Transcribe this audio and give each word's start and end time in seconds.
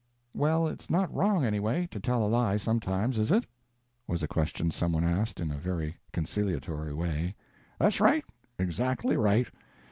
"Well, 0.33 0.67
it's 0.67 0.89
not 0.89 1.13
wrong, 1.13 1.45
anyway, 1.45 1.85
to 1.91 1.99
tell 1.99 2.23
a 2.23 2.25
lie 2.27 2.57
sometimes, 2.57 3.19
is 3.19 3.29
it?" 3.29 3.45
was 4.07 4.23
a 4.23 4.27
question 4.27 4.71
some 4.71 4.93
one 4.93 5.03
asked 5.03 5.39
in 5.39 5.51
a 5.51 5.57
very 5.57 5.95
conciliatory 6.11 6.91
way. 6.95 7.35
"That's 7.77 8.01
right, 8.01 8.25
exactly 8.57 9.15
right. 9.15 9.47